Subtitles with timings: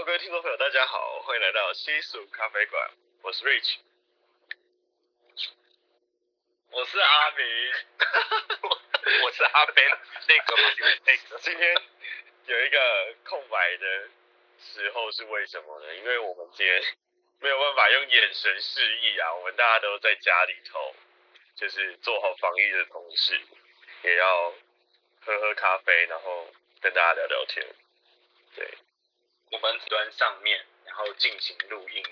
[0.00, 3.76] Hello，各位听众朋友，大家好，欢迎来到西蜀咖啡馆，我是 Rich，
[6.70, 7.46] 我是阿明，
[9.22, 10.62] 我是阿 Ben，那个吗？
[11.04, 11.38] 那个。
[11.40, 11.76] 今天
[12.46, 14.08] 有一个空白的
[14.58, 15.94] 时候是为什么呢？
[15.96, 16.82] 因为我们今天
[17.38, 20.94] 没有办法用眼神示意啊，我们大家都在家里头，
[21.56, 23.38] 就是做好防疫的同时，
[24.04, 24.50] 也要
[25.20, 26.48] 喝喝咖啡，然后
[26.80, 27.66] 跟大家聊聊天，
[28.56, 28.66] 对。
[29.50, 32.04] 我们端上面，然后进行录音，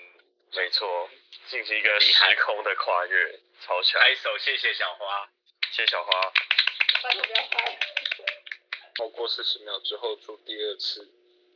[0.52, 1.09] 没错，
[1.48, 2.12] 进行一个时
[2.45, 4.01] 空的跨越，超强。
[4.01, 5.29] 拍手，谢谢小花，
[5.70, 6.10] 谢谢小花。
[7.02, 7.79] 拍手不要拍。
[8.96, 11.09] 超过四十秒之后做第二次，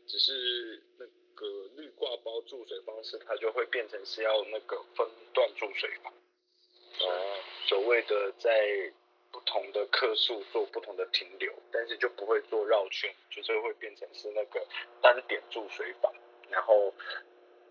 [0.06, 6.12] 只是那个滤挂包注水方式，它就会变成是要那个分段注水法。
[7.00, 8.92] 哦，所谓的在。
[9.32, 14.64] 不同的克数做不同的停留，但是就不会做绕圈，就是会变成是那个
[15.00, 16.12] 单点注水法，
[16.50, 16.94] 然后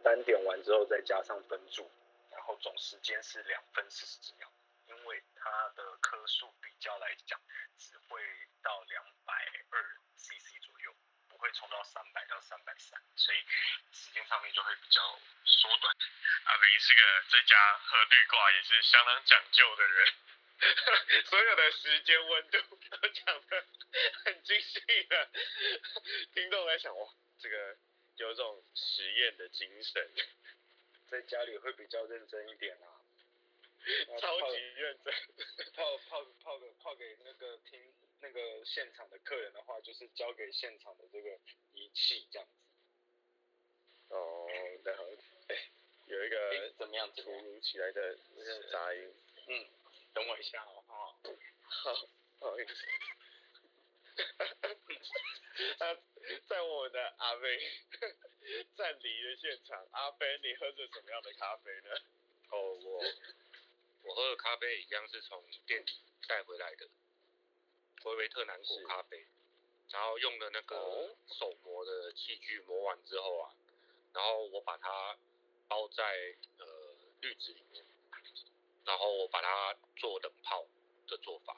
[0.04, 1.90] 单点完之后再加上分注，
[2.32, 4.52] 然后总时间是两分四十几秒，
[4.88, 7.40] 因为它的克数比较来讲
[7.78, 8.20] 只会
[8.64, 9.34] 到两百
[9.70, 9.80] 二
[10.18, 10.94] CC 左右，
[11.30, 13.38] 不会冲到三百到三百三，所以
[13.94, 15.00] 时间上面就会比较
[15.46, 15.96] 缩短。
[16.46, 20.14] 阿明是个在家喝绿挂也是相当讲究的人。
[21.26, 22.58] 所有的时间温度
[22.90, 23.66] 都讲的
[24.26, 25.30] 很精细的，
[26.34, 27.10] 听众在想哇，
[27.40, 27.78] 这个
[28.18, 30.10] 有种实验的精神，
[31.10, 33.02] 在家里会比较认真一点啊，
[34.22, 35.14] 超级认真，
[35.74, 41.40] 泡泡泡个泡给那个听那个现场的客人的话，就是交给现场的这个
[41.74, 42.54] 仪器这样子。
[44.14, 44.48] 哦，
[44.86, 45.06] 然后
[45.48, 45.56] 哎，
[46.06, 47.12] 有一个怎么样？
[47.16, 48.16] 突如其来的
[48.72, 49.14] 杂音，
[49.48, 49.81] 嗯。
[50.14, 51.96] 等我一下哦，好，
[52.40, 52.74] 不好意思。
[55.80, 55.96] 他
[56.48, 57.60] 在我们的阿飞
[58.76, 61.90] 暂离的现场，阿飞，你喝着什么样的咖啡呢？
[62.50, 63.04] 哦，我
[64.04, 65.92] 我喝的咖啡一样是从店里
[66.28, 66.90] 带回来的，
[68.04, 69.26] 维维特南果咖啡，
[69.90, 73.56] 然后用的那个手磨的器具磨完之后啊，
[74.14, 75.18] 然后我把它
[75.68, 76.04] 包在
[76.58, 77.86] 呃滤纸里面。
[78.86, 80.66] 然后我把它做冷泡
[81.08, 81.56] 的做法。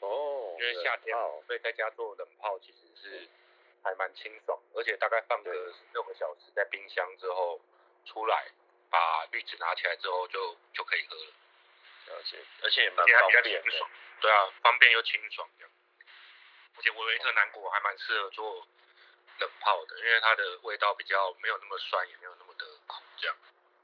[0.00, 0.56] 哦。
[0.58, 1.16] 因为夏天，
[1.46, 3.28] 所以在家做冷泡其实是
[3.82, 5.50] 还蛮清爽，而且大概放个
[5.92, 7.60] 六个小时在冰箱之后
[8.06, 8.46] 出来，
[8.90, 11.32] 把滤纸拿起来之后就就可以喝了。
[12.14, 13.86] 而且而且也蛮方便的。
[14.20, 15.72] 对啊，方便又清爽这样。
[16.76, 18.66] 而且维维特南果还蛮适合做
[19.38, 23.36] 冷泡的，因为它的味道比较没有那么酸，也没有那么的苦，这样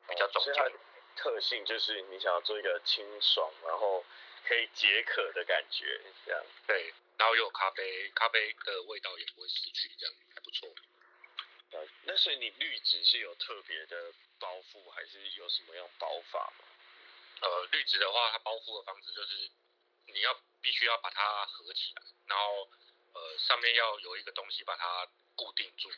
[0.06, 0.54] 比较中间。
[0.54, 0.72] 哦
[1.18, 4.04] 特性就是你想要做一个清爽，然后
[4.46, 6.46] 可以解渴的感觉，这样。
[6.64, 10.72] 对，然后又有咖啡，咖啡的味道也不会失去，这样还不错。
[12.04, 16.64] 那所以你滤纸是有特别的包覆，还是有什么样包法吗？
[17.40, 19.50] 呃，滤纸的话，它包覆的方式就是
[20.06, 22.70] 你要必须要把它合起来，然后
[23.12, 25.90] 呃上面要有一个东西把它固定住。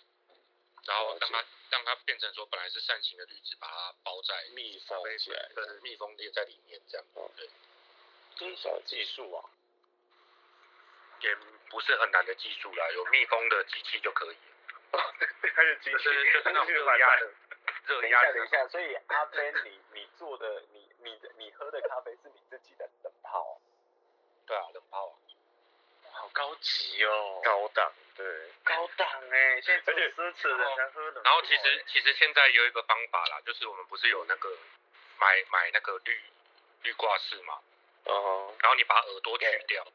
[0.90, 7.06] 然后让它让它变成说本来是扇形的滤纸，把它包在密封起来，对，密封列在里面这样。
[7.36, 7.48] 对，
[8.34, 9.38] 这是什么技术啊？
[11.20, 11.32] 也
[11.68, 14.36] 不是很难的技术啦，有密封的机器就可以。
[15.54, 17.30] 还有机器， 就是就是那种热压的。
[17.86, 18.34] 热压的。
[18.34, 23.60] 等一下，所以阿 Ben，你你做的，你你的你喝的咖啡是你自己的冷泡？
[24.44, 25.14] 对啊，冷泡啊。
[26.10, 27.92] 好高级哦，高档。
[28.16, 28.26] 对，
[28.64, 31.22] 高档哎、欸，现在这奢侈的人才喝的。
[31.24, 34.50] 然后其实其实现在有一个方法啦，就是我们不是有那个
[35.18, 36.20] 买买那个绿
[36.82, 37.60] 绿挂饰嘛，
[38.04, 38.62] 哦、uh，huh.
[38.62, 39.86] 然后你把耳朵去掉，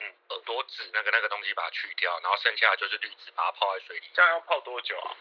[0.00, 4.10] 嗯，耳朵纸那个那个东西把它去掉，然后剩下的就是绿纸，把它泡在水里。
[4.14, 5.16] 这样要泡多久啊？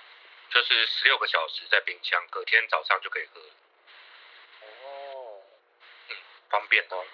[0.50, 3.42] 就是十六个小时在冰箱，隔天早上就可以喝。
[4.62, 5.42] 哦，
[6.10, 6.16] 嗯，
[6.50, 7.06] 方便哦，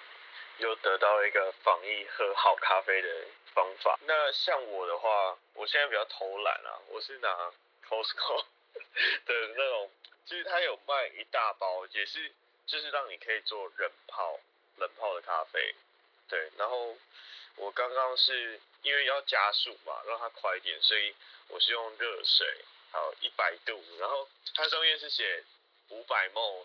[0.58, 3.98] 又得到一个防疫喝好咖啡的方法。
[4.02, 7.52] 那像我的话，我现在比较偷懒啊，我是拿
[7.88, 8.44] Costco
[9.26, 9.90] 的那种，
[10.26, 12.32] 其实它有卖一大包，也是
[12.66, 14.38] 就是让你可以做冷泡
[14.76, 15.74] 冷泡的咖啡。
[16.28, 16.96] 对，然后
[17.56, 21.14] 我刚刚是因为要加速嘛，让它快一点，所以
[21.48, 25.44] 我是用热水，还有一百度，然后它上面是写
[25.90, 26.64] 五百 ml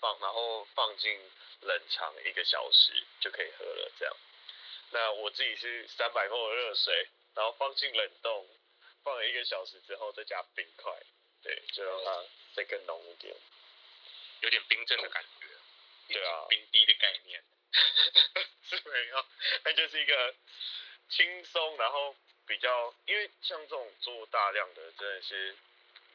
[0.00, 1.18] 放，然后放进
[1.62, 4.14] 冷藏一个小时就可以喝了，这样。
[4.90, 8.48] 那我自己是三百毫升的热水，然后放进冷冻，
[9.02, 10.92] 放了一个小时之后再加冰块，
[11.42, 12.24] 对，就让它
[12.54, 13.34] 再更浓一点，
[14.40, 15.46] 有点冰镇的感觉，
[16.14, 17.42] 对啊，冰滴的概念，
[18.62, 19.26] 是没有，
[19.64, 20.34] 那就是一个
[21.08, 22.16] 轻松，然后
[22.46, 25.56] 比较，因为像这种做大量的真的是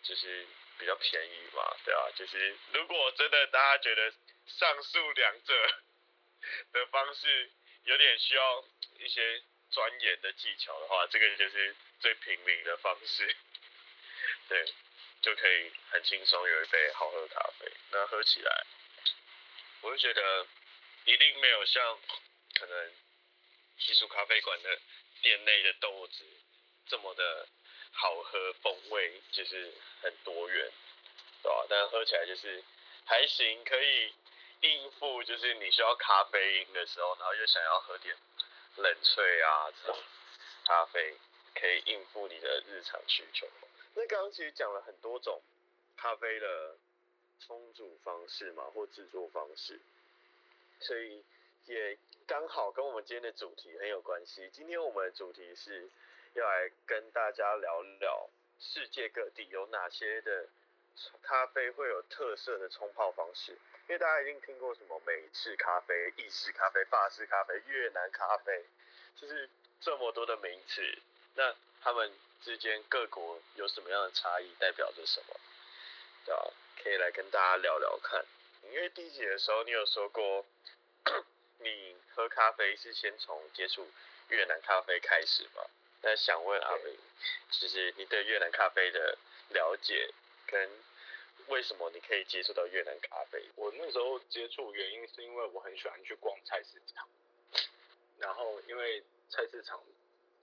[0.04, 0.48] 就是
[0.80, 4.12] 比较便宜嘛，对啊，就是如果真的大家觉得
[4.48, 5.82] 上述两者
[6.74, 7.52] 的方式
[7.86, 8.64] 有点需要
[9.00, 13.36] 一些钻研的技巧的话，这个就是最平民的方式，
[14.48, 14.66] 对，
[15.22, 17.72] 就可以很轻松有一杯好喝的咖啡。
[17.92, 18.66] 那喝起来，
[19.82, 20.48] 我就觉得
[21.06, 22.00] 一定没有像
[22.54, 22.92] 可能
[23.88, 24.80] 艺术咖啡馆的
[25.22, 26.26] 店内的豆子
[26.88, 27.48] 这么的
[27.92, 30.72] 好喝，风味就是很多元，
[31.42, 31.66] 对吧？
[31.70, 32.64] 但喝起来就是
[33.06, 34.14] 还行，可以
[34.62, 38.16] 应付就是你需要咖啡因的时候，然后又想要喝点。
[38.78, 40.02] 冷萃啊，这种
[40.66, 41.14] 咖啡
[41.54, 43.46] 可以应付你的日常需求。
[43.96, 45.42] 那刚刚其实讲了很多种
[45.98, 46.78] 咖啡的
[47.42, 49.78] 冲煮方式嘛，或制作方式，
[50.80, 51.22] 所以
[51.66, 54.50] 也刚好跟我们今天的主题很有关系。
[54.54, 55.90] 今天我们的主题是
[56.34, 60.48] 要来跟大家聊聊世界各地有哪些的
[61.22, 63.58] 咖啡会有特色的冲泡方式。
[63.92, 68.64] 因为大家一定听过什么美式咖啡、意式咖啡、法式咖啡、越南咖啡，
[69.20, 69.50] 就是
[69.82, 70.82] 这么多的名词。
[71.36, 72.10] 那他们
[72.42, 75.36] 之间各国有什么样的差异，代表着什么？
[76.26, 76.54] 对吧？
[76.82, 78.24] 可以来跟大家聊聊看。
[78.72, 80.46] 因为第一集的时候你有说过，
[81.60, 83.86] 你喝咖啡是先从接触
[84.30, 85.66] 越南咖啡开始嘛？
[86.02, 86.98] 那想问阿明，
[87.50, 89.18] 其实你对越南咖啡的
[89.50, 90.10] 了解
[90.48, 90.70] 跟
[91.52, 93.44] 为什么你可以接触到越南咖啡？
[93.56, 97.06] 我那时候接触原因是因为我很喜欢去逛菜市场，
[98.18, 99.84] 然后因为菜市场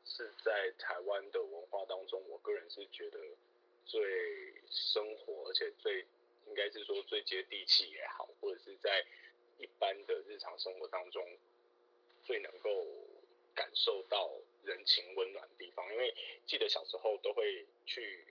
[0.04, 3.18] 是在台湾的文化当中，我个人是觉得
[3.86, 6.04] 最生活，而且最
[6.46, 9.02] 应该是说最接地气也好，或者是在
[9.56, 11.26] 一般的日常生活当中
[12.22, 12.84] 最能够
[13.54, 14.30] 感受到
[14.62, 15.90] 人情温暖的地方。
[15.90, 16.14] 因为
[16.46, 18.26] 记得小时候都会去。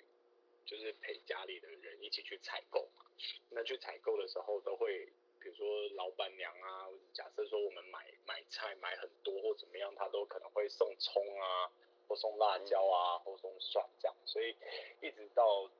[0.67, 3.05] 就是陪家里的人一起去采购嘛，
[3.49, 5.05] 那去采购的时候都会，
[5.39, 5.65] 比如说
[5.95, 11.71] 老板娘啊，假设说我们买买菜买很多或怎么样，他都可能会送葱啊，
[12.09, 14.57] 或送辣椒啊，或送蒜这样，所以
[15.01, 15.71] 一直到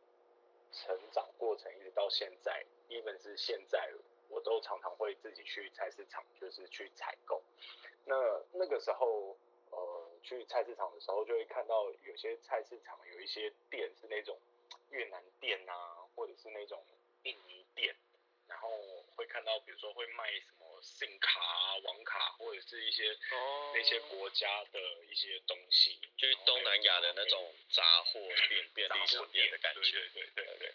[0.71, 3.91] 成长过程，一直到现在，even 是现在，
[4.29, 7.43] 我都常常会自己去菜市场，就是去采购。
[8.05, 8.15] 那
[8.53, 9.37] 那个时候，
[9.69, 14.39] 呃，去菜市场的时候，就会看到有些菜市场有一些店是那种。
[14.89, 15.73] 越南店啊，
[16.15, 16.83] 或者是那种
[17.23, 17.95] 印尼店，
[18.47, 18.69] 然后
[19.15, 23.17] 会看到，比如说会卖什么 SIM 卡啊、网卡，或者是一些
[23.73, 24.79] 那些国家的
[25.09, 29.81] 一些东西，就是东南亚的那种杂货店、便利商店的感觉。
[29.81, 30.73] 对对对对对。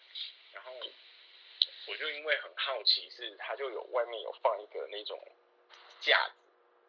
[0.53, 0.73] 然后
[1.87, 5.19] 我就因为很好奇，是它就有外面有放一个那种
[6.01, 6.35] 架子，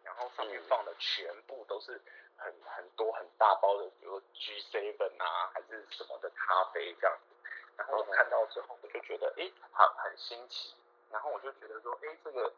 [0.03, 2.01] 然后上面放的全部都是。
[2.37, 7.35] 很很多很大包的，比如说 G7 啊，还是什么的咖啡这样子。
[7.77, 10.75] 然后看到之后，我就觉得，哎，很很新奇。
[11.11, 12.53] 然后我就觉得说，哎，这个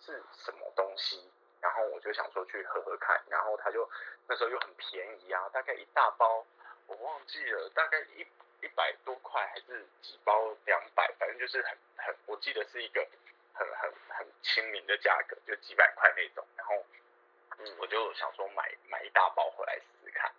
[0.00, 1.30] 是什么东西？
[1.60, 3.22] 然后我就想说去喝喝看。
[3.28, 3.88] 然后他就
[4.28, 6.44] 那时候又很便宜啊，大概一大包，
[6.86, 8.26] 我忘记了，大概一
[8.62, 13.06] 一百多块还是几包两百，反正就是很很，我记得是一个
[13.54, 16.44] 很很很亲民的价格，就几百块那种。
[16.56, 16.74] 然后。
[17.58, 20.30] 嗯，我就想说买买一大包回来试试看，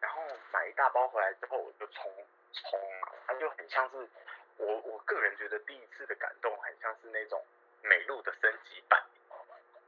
[0.00, 0.22] 然后
[0.52, 2.12] 买一大包回来之后，我就冲
[2.52, 4.08] 冲嘛，它就很像是
[4.56, 7.44] 我我个人觉得第一次的感动，很像是那种
[7.82, 9.02] 美露的升级版，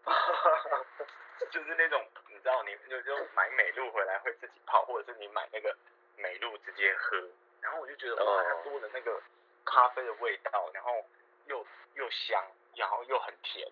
[1.50, 5.76] 就是那种你知道，你就就买美露回来会自己泡，或者是你买那个
[6.16, 7.16] 美露直接喝，
[7.61, 9.20] 然后我就觉得哇，很多的那个
[9.64, 11.04] 咖啡的味道，然后
[11.47, 12.44] 又又香，
[12.76, 13.66] 然后又很甜，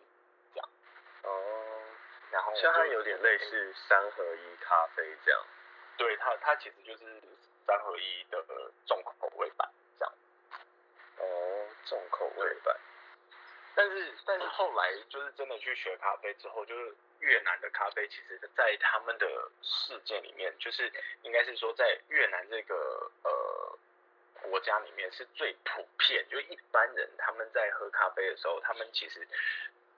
[2.60, 5.46] 像它有点类似三合一咖啡这样，
[5.96, 7.04] 对它它其实就是
[7.66, 8.44] 三合一的
[8.86, 10.14] 重口味版这样。
[11.18, 12.76] 哦，重口味版。
[13.75, 20.90] 但是但是后来就是真的去学咖啡之后，就是越南的咖啡，其实在他们的世界里面，就是
[21.22, 23.78] 应该是说在越南这个呃
[24.42, 29.26] 国家里面是最普遍，就一般人他们在喝咖啡的时候，他们其实。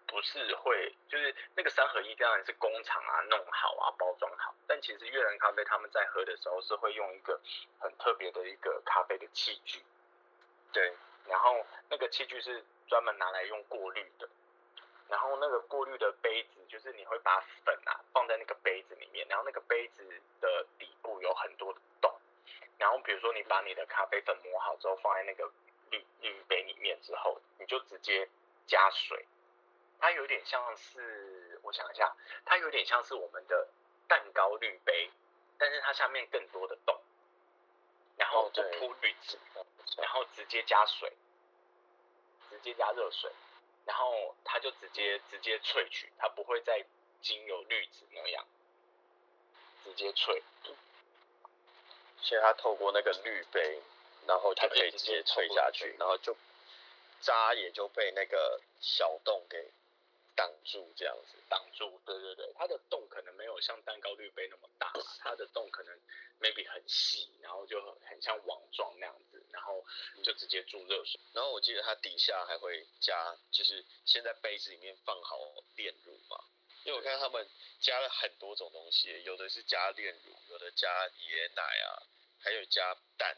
[0.09, 7.39] 不是会，就是那个三合一当然是工厂啊弄好啊包装好，但其实越南咖啡他们在喝的时候是会用一个
[7.79, 9.85] 很特别的一个咖啡的器具，
[10.73, 10.93] 对，
[11.27, 14.27] 然后那个器具是专门拿来用过滤的，
[15.09, 20.03] 然后那个过滤的杯子就是你会把粉啊放在那个杯子里面，然后那个杯子
[20.41, 22.11] 的底部有很多的洞，
[22.79, 25.45] 然后比如说你把你的咖啡粉磨好之后放在那个
[25.91, 28.27] 滤滤杯里面之后，你就直接
[28.67, 29.27] 加水。
[30.01, 32.15] 它有点像是，我想一下，
[32.45, 33.69] 它有点像是我们的
[34.07, 35.11] 蛋糕滤杯，
[35.59, 36.97] 但是它下面更多的洞，
[38.17, 39.37] 然后就铺滤纸，
[39.97, 41.13] 然后直接加水，
[42.49, 43.31] 直接加热水，
[43.85, 46.85] 然后它就直接直接萃取，它不会再
[47.21, 48.47] 经由滤纸那样
[49.85, 50.41] 直接萃，
[52.21, 53.83] 所以它透过那个滤杯，
[54.29, 56.37] 然后它可以直接萃下去，然后就
[57.21, 59.73] 渣也就被那个小洞给。
[60.39, 65.93] 挡住这样子，挡住，对对对，它的洞可能没有像蛋糕滤杯那么大， 它的洞可能
[66.39, 69.85] maybe 很细，然后就很像网状那样子，然后
[70.23, 75.37] 就直接注热水，然后我记得它底下还会加，就是先在杯子里面放好
[75.75, 76.39] 炼乳嘛，
[76.85, 77.45] 因为我看他们
[77.81, 82.07] 加了很多种东西，有的是加炼乳，有的加椰奶啊，
[82.39, 83.37] 还有加蛋，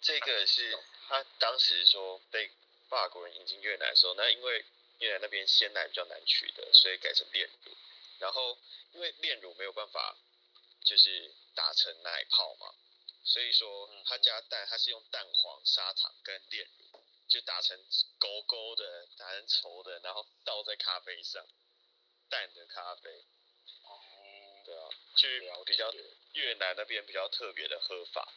[0.00, 2.52] 这个是他当时说被
[2.88, 4.64] 法国人引进越南的时候，那因为。
[4.98, 7.72] 越南那边鲜奶比较难取得，所以改成炼乳。
[8.18, 8.58] 然后
[8.92, 10.16] 因为炼乳没有办法，
[10.84, 12.74] 就是打成奶泡嘛，
[13.24, 17.78] 所以说他加蛋，他是用蛋黄、砂糖跟炼乳，就打成
[18.18, 21.46] 勾勾的，打成稠的，然后倒在咖啡上，
[22.30, 23.10] 淡的咖啡。
[23.82, 24.00] 哦。
[24.64, 25.92] 对啊，就比较
[26.32, 28.32] 越南那边比较特别的喝法，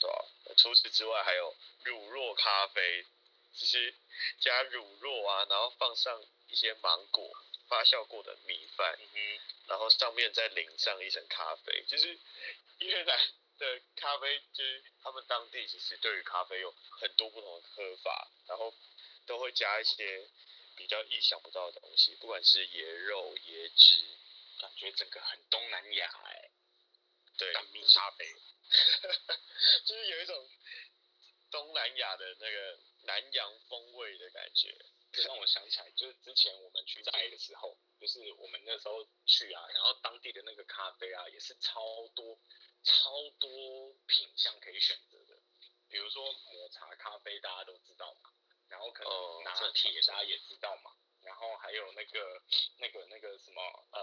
[0.00, 0.24] 对啊。
[0.56, 3.06] 除此之外，还有乳酪咖啡。
[3.54, 3.94] 只是
[4.40, 7.30] 加乳酪啊，然后放上一些芒果
[7.68, 11.84] 发酵过的米饭，嗯，然后上面再淋上一层咖啡。
[11.86, 12.18] 就是
[12.78, 13.18] 越南
[13.58, 18.74] 的咖啡，就是他们当地其实对于咖啡有很多不同的喝法，然后
[19.26, 20.28] 都会加一些
[20.76, 24.04] 比较意想不到的东西，不管是椰肉、椰汁，
[24.60, 26.50] 感觉整个很东南亚哎。
[27.38, 28.26] 对，蜜咖啡，
[29.86, 30.50] 就是有一种
[31.50, 32.78] 东南亚的那个。
[33.04, 34.76] 南洋风味的感觉，
[35.12, 41.82] 这让我想起来，就是之前我们去在的时候，就是我们那时候去啊，然后当地的那个咖啡啊，也是超
[42.14, 42.38] 多
[42.82, 45.40] 超多品相可以选择的，
[45.88, 48.30] 比如说抹茶咖啡，大家都知道嘛，
[48.68, 50.92] 然后可能拿铁，大家也知道嘛，
[51.22, 52.42] 然后还有那个
[52.78, 54.00] 那个那个什么呃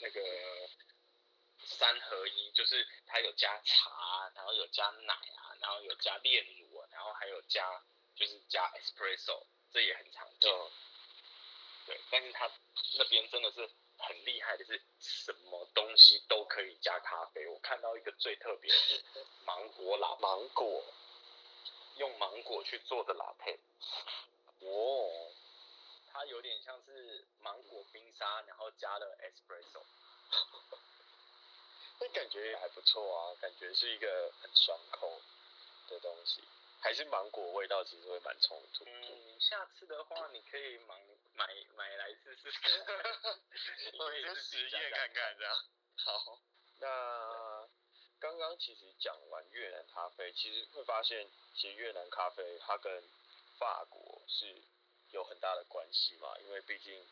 [0.00, 0.20] 那个
[1.64, 6.61] 三合一，就是它有加茶，然后有加奶啊，然后有加炼乳。
[7.48, 7.82] 加，
[8.14, 10.50] 就是加 espresso，这也很常见。
[10.52, 10.70] 嗯、
[11.86, 12.50] 对，但是他
[12.98, 13.68] 那边真的是
[13.98, 17.46] 很厉害的是，什么东西都可以加咖啡。
[17.46, 19.02] 我看到一个最特别的是
[19.44, 20.84] 芒果拉芒果，
[21.96, 23.58] 用芒果去做的拿配。
[24.60, 25.32] 哦，
[26.12, 29.82] 它有点像是芒果冰沙，然后加了 espresso。
[32.00, 35.20] 那感觉也还不错啊，感觉是一个很爽口
[35.88, 36.42] 的东西。
[36.82, 38.84] 还是芒果味道其实会蛮冲突。
[38.84, 41.00] 嗯，下次的话你可以买
[41.32, 41.46] 买
[41.76, 42.72] 买来试试看，
[43.92, 45.54] 你可以实验看看这样。
[46.04, 46.40] 好，
[46.80, 47.68] 那
[48.18, 53.02] 刚刚其实讲完越南咖啡，其实会发现，其实越南咖啡它跟
[53.60, 54.60] 法国是
[55.12, 57.06] 有很大的关系嘛，因为毕竟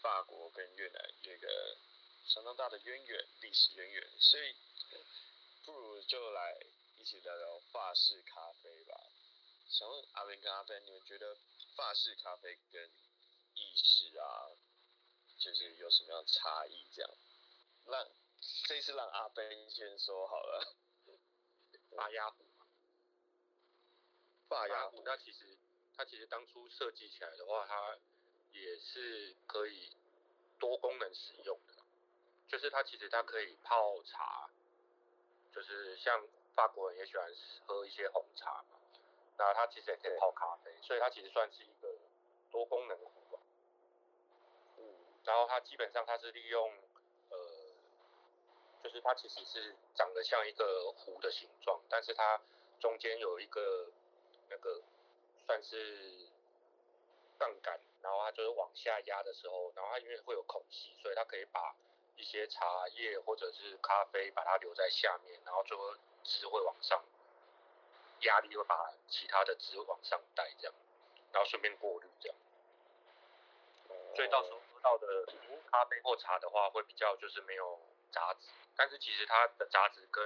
[0.00, 1.76] 法国跟越南有一个
[2.26, 4.56] 相当大的渊源，历史渊源，所以
[5.66, 6.56] 不如就来。
[6.98, 8.85] 一起聊聊法式咖啡吧。
[9.68, 11.36] 想问阿斌跟阿斌，你们觉得
[11.74, 12.88] 法式咖啡跟
[13.54, 14.50] 意式啊，
[15.38, 16.86] 就是有什么样的差异？
[16.92, 17.10] 这样，
[17.86, 18.08] 让
[18.64, 20.76] 这次让阿斌先说好了。
[21.96, 22.44] 法压壶。
[24.48, 25.58] 法压壶，它其实
[25.96, 27.98] 它其实当初设计起来的话，它
[28.52, 29.92] 也是可以
[30.58, 31.74] 多功能使用的。
[32.48, 34.48] 就是它其实它可以泡茶，
[35.52, 36.26] 就是像。
[36.56, 37.30] 法国人也喜欢
[37.66, 38.75] 喝一些红茶嘛，
[39.38, 41.88] 那它其实也可以泡咖啡，所以它其实算是一个
[42.50, 43.38] 多功能壶吧。
[44.78, 44.84] 嗯，
[45.24, 46.70] 然后它基本上它是利用，
[47.30, 47.38] 呃，
[48.82, 52.40] 就是它其实是长得像一个壶的形状，但是它
[52.80, 53.90] 中间有一个
[54.48, 54.82] 那个
[55.46, 56.28] 算是
[57.38, 61.74] 杠杆，然后它就是往下压的时候，然后它因为会有孔隙，所以它可以把
[62.16, 65.94] 一些茶叶或者是咖啡把它留在下面，然后最后。
[66.28, 67.00] 汁会往上，
[68.20, 70.74] 压力会把其他的汁往上带，这样，
[71.32, 72.36] 然后顺便过滤这样。
[74.14, 75.26] 所以到时候喝到的
[75.70, 77.78] 咖啡或茶的话，会比较就是没有
[78.10, 80.24] 杂质，但是其实它的杂质跟，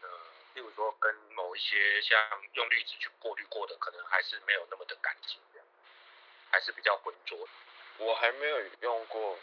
[0.00, 0.08] 呃，
[0.54, 2.18] 例如说跟某一些像
[2.54, 5.66] 用滤纸去过滤过的，可能还是没有那么的干净，这样，
[6.50, 7.46] 还是比较浑浊。
[7.98, 9.38] 我还没有用过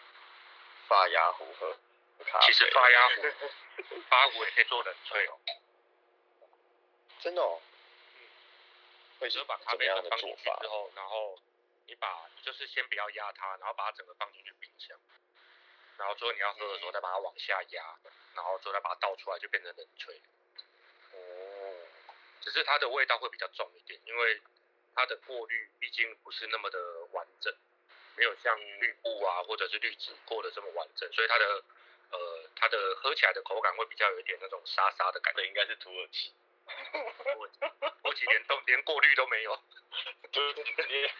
[0.88, 1.78] 发压壶喝
[2.26, 2.48] 咖啡。
[2.48, 3.22] 其实发压壶，
[4.10, 5.40] 法压壶也可以做的很脆哦。
[7.22, 7.60] 真的哦，
[8.16, 8.22] 嗯，
[9.20, 11.38] 会是把咖啡粉放进去之后，然后
[11.88, 14.98] 你把就是先不要压它，然后把它整个放进去冰箱，
[15.98, 17.96] 然后最后你要喝的时候再把它往下压，
[18.36, 20.16] 然后最后再把它倒出来就变成冷萃。
[21.12, 21.76] 哦，
[22.42, 24.42] 只是它的味道会比较重一点，因为
[24.96, 26.80] 它的过滤毕竟不是那么的
[27.12, 27.54] 完整，
[28.16, 31.64] 没有像绿布啊或者是滤纸过的这么完整，所以它的
[32.12, 36.32] 呃它的喝起来的口感会比较有一点那种沙沙的感觉，应该是土耳其。
[36.92, 39.60] 土耳其连都连过滤都没有，
[40.32, 41.12] 就是直接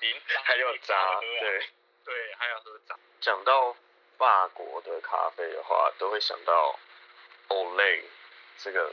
[0.00, 1.66] 淋还有渣，对
[2.04, 2.98] 对，还要喝渣。
[3.20, 3.76] 讲到
[4.16, 6.78] 法国的咖啡的话，都会想到
[7.48, 8.04] Olé
[8.58, 8.92] 这个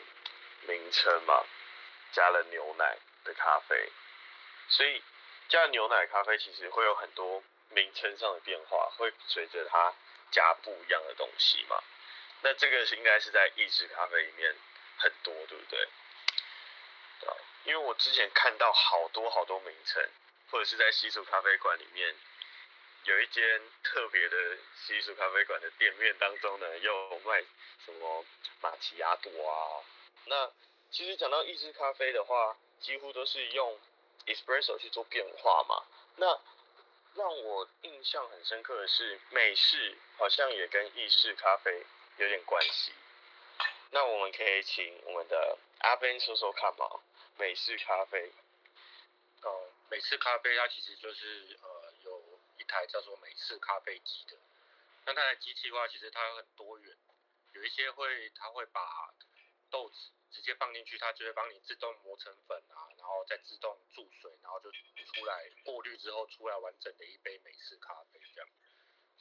[0.68, 1.46] 名称嘛，
[2.12, 3.92] 加了牛奶的咖啡，
[4.68, 5.02] 所以
[5.48, 9.94] 加了牛奶咖啡其实会有很多名称上的变化，会随着它
[10.32, 11.82] 加不一样的东西嘛。
[12.42, 14.56] 那这个是应该是在意式咖啡里面
[14.98, 15.88] 很多，对不对？
[17.66, 20.04] 因为我之前看到好多好多名称，
[20.52, 22.16] 或者是在西蜀咖啡馆里面，
[23.06, 27.44] 有一间特别的西蜀咖啡馆的店面当中呢，又卖
[27.86, 28.24] 什么
[28.62, 29.84] 玛奇亚朵啊。
[30.26, 30.52] 那
[30.92, 33.80] 其实讲到意式咖啡的话，几乎都是用
[34.28, 35.84] espresso 去做变化嘛。
[36.18, 36.40] 那
[37.16, 41.84] 让我印象很深刻的是，美式好像也跟意式咖啡
[42.18, 42.92] 有点关系。
[43.92, 46.86] 那我们可以请我们的阿 Ben 说说看嘛，
[47.38, 48.32] 美式咖啡。
[49.42, 54.38] 哦，美式咖啡它其实就是呃有一台叫做美式咖啡机的。
[55.06, 56.98] 那它的机器的话，其实它很多元，
[57.54, 59.14] 有一些会它会把
[59.70, 68.50] 豆子直接放进去，它就会帮你自动磨成粉啊，然后再自动注水，然后就出来过滤之后出来完整的一杯美式咖啡这样。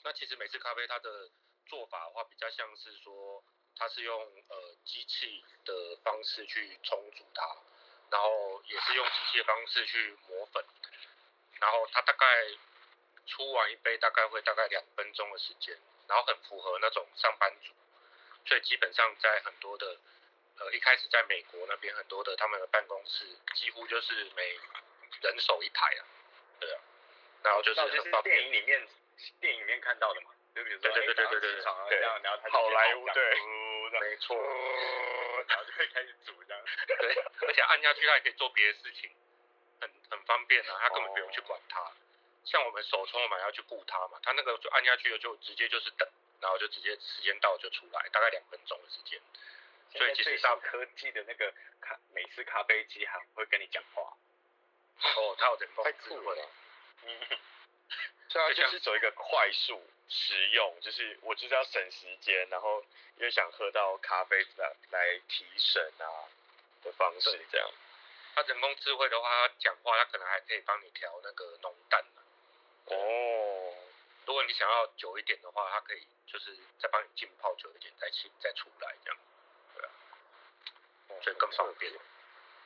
[0.03, 1.31] 那其实美式咖啡它的
[1.67, 3.45] 做法的话，比较像是说。
[3.77, 7.43] 它是用呃机器的方式去冲煮它，
[8.11, 10.65] 然后也是用机器的方式去磨粉，
[11.61, 12.27] 然后它大概
[13.27, 15.77] 出完一杯大概会大概两分钟的时间，
[16.09, 17.73] 然后很符合那种上班族，
[18.47, 19.97] 所以基本上在很多的
[20.59, 24.59] 呃一开始在美国那边很多的他们的办公室几乎就是每
[25.23, 26.03] 人手一台啊，
[26.61, 26.81] 对啊，
[27.43, 28.37] 然后就是很方便。
[28.37, 28.89] 电影里面
[29.41, 30.31] 电影里面看到的嘛。
[30.55, 33.41] 就比如说，对对对对对对，这样，然后好莱坞，对，
[34.01, 34.37] 没错，
[35.49, 37.15] 然后就会开始煮这样，对，
[37.49, 39.11] 而且按下去它也可以做别的事情，
[39.81, 41.93] 很很方便啊，它根本不用去管它，
[42.45, 46.09] 像我们手冲我们要去顾它嘛，它那个就按下去了就直接就是等，
[46.41, 49.21] 然后就直接时间到就出来，大概两分钟的时间，
[49.93, 54.03] 所以其实上科技的那个咖美式咖啡机还会跟你讲话，
[55.17, 56.49] 哦，它有人工智慧，
[57.03, 57.21] 嗯，
[58.29, 59.83] 所以它就是走一个快速。
[60.09, 62.85] 实用就是我就是要省时间，然后
[63.17, 66.07] 又想喝到咖啡来来提神啊
[66.83, 67.71] 的方式这样。
[68.35, 72.05] 它人工智慧的话，它讲话它可能还可以帮你调那个浓淡
[72.87, 73.75] 哦，
[74.27, 79.19] 如果你想要久一点的话，它可以就是再帮你浸泡久一点再起再出来这样。
[79.75, 79.91] 对啊，
[81.23, 81.93] 所以更方便。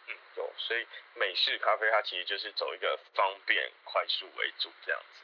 [0.07, 5.21] 嗯，有，所以美式咖啡它其实就是走一个方便快速为主这样子。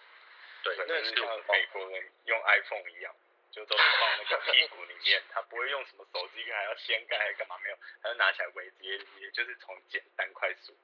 [0.64, 3.14] 对，那是像美国人用 iPhone 一样，
[3.52, 10.74] 就都是放那个屁股里面，他不会用什么手机还要掀盖还干嘛没有，他就拿起来直接也就是从简单快速，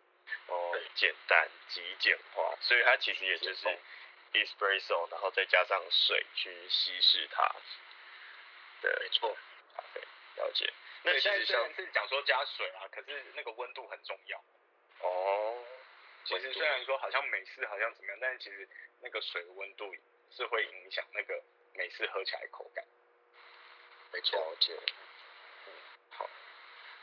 [0.48, 3.66] 哦，简单极简化，所以它其实也就是
[4.34, 7.50] espresso，然后再加上水去稀释它。
[8.82, 9.34] 对，没错，
[9.74, 10.00] 咖啡
[10.36, 10.70] 了解。
[11.02, 14.38] 那其实像是讲说加水啊，可是那个温度很重要。
[15.00, 15.49] 哦。
[16.24, 18.68] 其实虽然说好像美式好像怎么样，但是其实
[19.00, 19.92] 那个水的温度
[20.30, 21.42] 是会影响那个
[21.74, 22.84] 美式喝起来口感。
[24.12, 24.78] 没错，了解。
[25.66, 25.72] 嗯，
[26.10, 26.28] 好。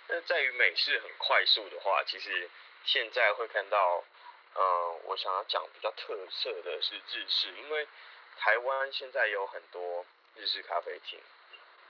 [0.08, 2.50] 那在于美式很快速的话，其实
[2.86, 4.04] 现在会看到，
[4.54, 7.88] 呃，我想要讲比较特色的是日式，因为
[8.38, 11.20] 台湾现在有很多日式咖啡厅，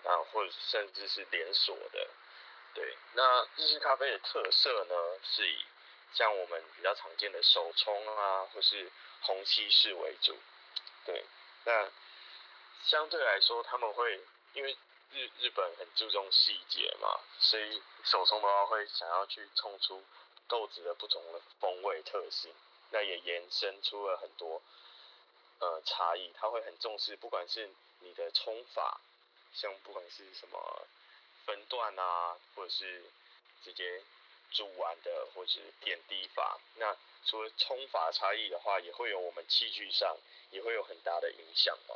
[0.03, 2.09] 啊，或者甚至是连锁的。
[2.73, 5.65] 对，那日式咖啡的特色呢，是以
[6.17, 10.35] 像我们比较常见的手冲啊，或是虹吸式为主，
[11.05, 11.23] 对，
[11.63, 11.91] 那
[12.83, 14.19] 相对来说他们会
[14.53, 14.75] 因为
[15.11, 20.03] 日日本很注重细节嘛，所以手冲的话会想要去冲出
[20.47, 22.51] 豆子的不同的风味特性，
[22.89, 24.59] 那也延伸出了很多
[25.59, 28.99] 呃差异，他会很重视不管是你的冲法，
[29.53, 30.87] 像不管是什么
[31.45, 33.03] 分段啊，或者是
[33.63, 34.01] 直接。
[34.51, 40.17] 煮完的或者是点滴法，那除了冲法差异的话，也会有我们器具上
[40.51, 41.95] 也会有很大的影响嘛。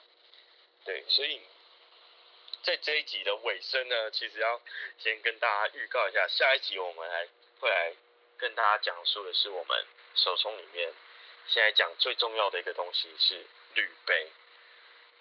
[0.84, 1.42] 对，所以
[2.64, 4.62] 在这一集的尾声呢，其实要
[4.98, 7.28] 先跟大家预告一下，下一集我们来
[7.60, 7.94] 会来
[8.38, 9.86] 跟大家讲述的是我们
[10.16, 10.92] 手冲里面
[11.48, 14.30] 现在讲最重要的一个东西是滤杯。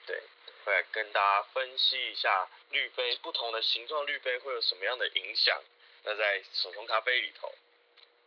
[0.07, 0.23] 对，
[0.65, 5.63] 会来跟大家分析一下滤杯不同的形状滤杯会有什么样的影响。
[6.05, 7.53] 那在手冲咖啡里头，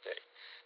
[0.04, 0.16] 对，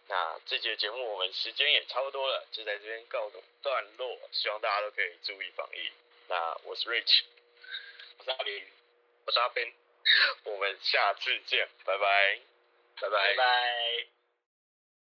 [0.08, 4.18] 那这节节目我们时间也差不多了，就在这边告个段落。
[4.32, 5.90] 希望大家都可以注意防疫。
[6.28, 7.22] 那我是 Rich，
[8.18, 8.62] 我是阿林，
[9.24, 9.74] 我是阿斌，
[10.44, 12.40] 我们下次见，拜拜，
[13.00, 13.10] 拜拜。
[13.10, 13.87] 拜拜。